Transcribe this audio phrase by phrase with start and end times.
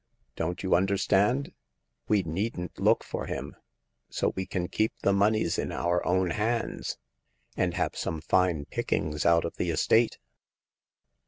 [0.35, 1.51] Don't you under stand?
[2.07, 3.55] We needn't look for him,
[4.09, 6.97] so we can keep the moneys in our own hands,
[7.55, 10.17] and have some fine pickings out of the estate."